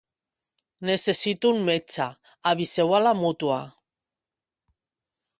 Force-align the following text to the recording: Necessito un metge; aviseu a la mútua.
Necessito 0.89 1.51
un 1.55 1.59
metge; 1.67 2.07
aviseu 2.51 2.95
a 2.99 3.01
la 3.09 3.13
mútua. 3.19 3.59